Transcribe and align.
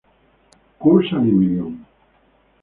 Cour 0.79 1.03
Saint-Émilion 1.11 1.73